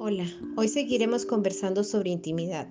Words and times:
Hoy 0.00 0.68
seguiremos 0.68 1.26
conversando 1.26 1.82
sobre 1.82 2.10
intimidad. 2.10 2.68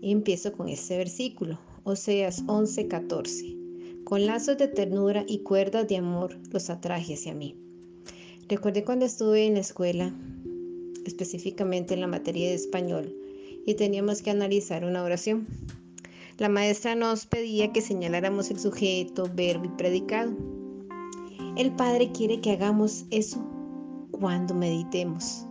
Y 0.00 0.12
empiezo 0.12 0.52
con 0.52 0.68
este 0.68 0.96
versículo, 0.96 1.58
Oseas 1.82 2.44
11:14. 2.46 4.04
Con 4.04 4.26
lazos 4.26 4.56
de 4.56 4.68
ternura 4.68 5.24
y 5.26 5.38
cuerdas 5.38 5.88
de 5.88 5.96
amor 5.96 6.38
los 6.52 6.70
atraje 6.70 7.14
hacia 7.14 7.34
mí. 7.34 7.56
Recuerdo 8.48 8.84
cuando 8.84 9.04
estuve 9.04 9.46
en 9.46 9.54
la 9.54 9.60
escuela, 9.60 10.14
específicamente 11.04 11.94
en 11.94 12.00
la 12.00 12.06
materia 12.06 12.50
de 12.50 12.54
español, 12.54 13.12
y 13.66 13.74
teníamos 13.74 14.22
que 14.22 14.30
analizar 14.30 14.84
una 14.84 15.02
oración. 15.02 15.48
La 16.38 16.48
maestra 16.48 16.94
nos 16.94 17.26
pedía 17.26 17.72
que 17.72 17.80
señaláramos 17.80 18.48
el 18.52 18.60
sujeto, 18.60 19.28
verbo 19.34 19.64
y 19.64 19.70
predicado. 19.70 20.36
El 21.56 21.74
Padre 21.74 22.12
quiere 22.12 22.40
que 22.40 22.52
hagamos 22.52 23.06
eso 23.10 23.44
cuando 24.12 24.54
meditemos 24.54 25.46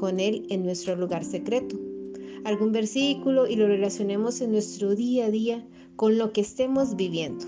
con 0.00 0.18
Él 0.18 0.46
en 0.48 0.64
nuestro 0.64 0.96
lugar 0.96 1.24
secreto. 1.24 1.78
Algún 2.44 2.72
versículo 2.72 3.46
y 3.46 3.56
lo 3.56 3.68
relacionemos 3.68 4.40
en 4.40 4.52
nuestro 4.52 4.94
día 4.94 5.26
a 5.26 5.30
día 5.30 5.64
con 5.94 6.16
lo 6.16 6.32
que 6.32 6.40
estemos 6.40 6.96
viviendo 6.96 7.44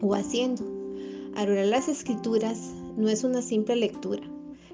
o 0.00 0.14
haciendo. 0.14 0.62
Adorar 1.34 1.66
las 1.66 1.88
escrituras 1.88 2.72
no 2.96 3.08
es 3.08 3.24
una 3.24 3.42
simple 3.42 3.74
lectura, 3.74 4.22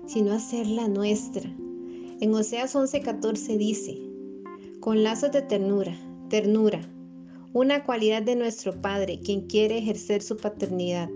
sino 0.06 0.32
hacerla 0.32 0.88
nuestra. 0.88 1.50
En 2.20 2.34
Oseas 2.34 2.74
11:14 2.74 3.56
dice, 3.56 3.98
con 4.80 5.02
lazos 5.02 5.32
de 5.32 5.40
ternura, 5.40 5.96
ternura, 6.28 6.80
una 7.54 7.84
cualidad 7.84 8.22
de 8.22 8.36
nuestro 8.36 8.78
Padre, 8.82 9.20
quien 9.24 9.46
quiere 9.46 9.78
ejercer 9.78 10.20
su 10.20 10.36
paternidad, 10.36 11.08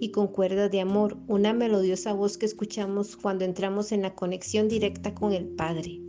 y 0.00 0.10
con 0.10 0.28
cuerdas 0.28 0.70
de 0.70 0.80
amor, 0.80 1.16
una 1.28 1.52
melodiosa 1.52 2.12
voz 2.12 2.38
que 2.38 2.46
escuchamos 2.46 3.16
cuando 3.16 3.44
entramos 3.44 3.92
en 3.92 4.02
la 4.02 4.14
conexión 4.14 4.68
directa 4.68 5.14
con 5.14 5.32
el 5.32 5.46
Padre. 5.46 6.00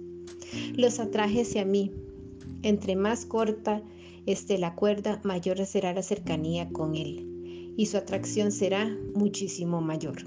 Los 0.75 0.99
atraje 0.99 1.41
hacia 1.41 1.65
mí. 1.65 1.91
Entre 2.61 2.95
más 2.95 3.25
corta 3.25 3.83
esté 4.25 4.57
la 4.57 4.75
cuerda, 4.75 5.21
mayor 5.23 5.65
será 5.65 5.93
la 5.93 6.01
cercanía 6.01 6.69
con 6.69 6.95
Él, 6.95 7.73
y 7.77 7.85
su 7.85 7.97
atracción 7.97 8.51
será 8.51 8.97
muchísimo 9.13 9.81
mayor. 9.81 10.23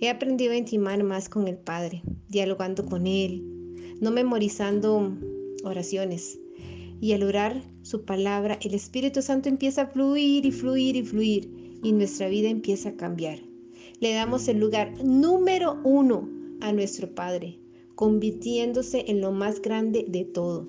He 0.00 0.08
aprendido 0.08 0.52
a 0.52 0.56
intimar 0.56 1.02
más 1.04 1.28
con 1.28 1.46
el 1.46 1.58
Padre, 1.58 2.02
dialogando 2.28 2.86
con 2.86 3.06
Él, 3.06 3.44
no 4.00 4.10
memorizando 4.10 5.12
oraciones. 5.62 6.38
Y 7.02 7.12
al 7.12 7.22
orar 7.22 7.62
su 7.82 8.04
palabra, 8.04 8.58
el 8.62 8.74
Espíritu 8.74 9.20
Santo 9.22 9.48
empieza 9.48 9.82
a 9.82 9.86
fluir 9.86 10.46
y 10.46 10.52
fluir 10.52 10.96
y 10.96 11.02
fluir 11.02 11.69
y 11.82 11.92
nuestra 11.92 12.28
vida 12.28 12.48
empieza 12.48 12.90
a 12.90 12.96
cambiar. 12.96 13.38
Le 14.00 14.14
damos 14.14 14.48
el 14.48 14.58
lugar 14.58 14.92
número 15.04 15.78
uno 15.84 16.28
a 16.60 16.72
nuestro 16.72 17.14
Padre, 17.14 17.58
convirtiéndose 17.94 19.04
en 19.08 19.20
lo 19.20 19.32
más 19.32 19.60
grande 19.60 20.06
de 20.08 20.24
todo. 20.24 20.68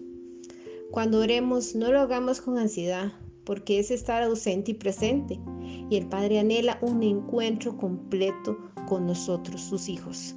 Cuando 0.92 1.20
oremos, 1.20 1.76
no 1.76 1.92
lo 1.92 2.02
hagamos 2.02 2.42
con 2.42 2.58
ansiedad, 2.58 3.14
porque 3.46 3.80
es 3.80 3.92
estar 3.92 4.22
ausente 4.24 4.72
y 4.72 4.74
presente, 4.74 5.40
y 5.90 5.96
el 5.96 6.08
Padre 6.08 6.40
anhela 6.40 6.78
un 6.82 7.04
encuentro 7.04 7.78
completo 7.78 8.58
con 8.88 9.06
nosotros, 9.06 9.62
sus 9.62 9.90
hijos. 9.90 10.36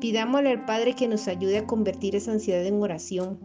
Pidámosle 0.00 0.50
al 0.50 0.64
Padre 0.64 0.94
que 0.94 1.08
nos 1.08 1.28
ayude 1.28 1.58
a 1.58 1.66
convertir 1.66 2.16
esa 2.16 2.32
ansiedad 2.32 2.66
en 2.66 2.82
oración 2.82 3.38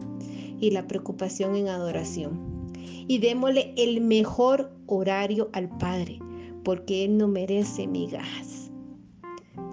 y 0.60 0.70
la 0.70 0.86
preocupación 0.86 1.56
en 1.56 1.68
adoración. 1.68 2.68
Y 3.08 3.18
démosle 3.18 3.72
el 3.76 4.00
mejor 4.00 4.72
horario 4.86 5.48
al 5.52 5.68
Padre, 5.78 6.18
porque 6.64 7.04
Él 7.04 7.18
no 7.18 7.28
merece 7.28 7.86
migajas. 7.86 8.70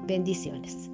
Bendiciones. 0.07 0.89